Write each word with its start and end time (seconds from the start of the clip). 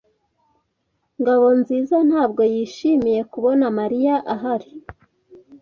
Ngabonziza 1.19 1.97
ntabwo 2.09 2.41
yishimiye 2.53 3.21
kubona 3.31 3.65
Mariya 3.77 4.15
ahari. 4.33 4.71